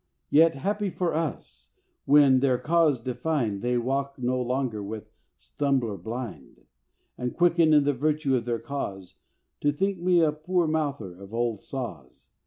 Yet, 0.31 0.55
happy 0.55 0.89
for 0.89 1.13
us 1.13 1.73
when, 2.05 2.39
their 2.39 2.57
cause 2.57 2.99
defined, 2.99 3.61
They 3.61 3.77
walk 3.77 4.15
no 4.17 4.41
longer 4.41 4.81
with 4.81 5.03
a 5.03 5.11
stumbler 5.37 5.95
blind, 5.95 6.65
And 7.19 7.35
quicken 7.37 7.71
in 7.71 7.83
the 7.83 7.93
virtue 7.93 8.35
of 8.35 8.45
their 8.45 8.57
cause, 8.57 9.17
To 9.59 9.71
think 9.71 9.99
me 9.99 10.21
a 10.21 10.31
poor 10.31 10.67
mouther 10.67 11.13
of 11.21 11.35
old 11.35 11.61
saws! 11.61 12.25